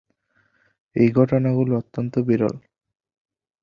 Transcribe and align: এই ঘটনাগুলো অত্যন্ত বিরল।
এই 0.95 1.09
ঘটনাগুলো 1.11 1.71
অত্যন্ত 1.77 2.13
বিরল। 2.27 2.55